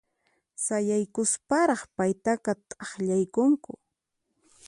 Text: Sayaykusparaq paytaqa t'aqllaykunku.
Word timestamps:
Sayaykusparaq 0.63 1.81
paytaqa 1.97 2.51
t'aqllaykunku. 2.67 3.71